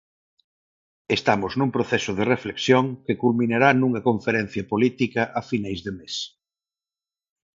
[1.17, 6.13] Estamos nun proceso de reflexión que culminará nunha conferencia política a finais de mes.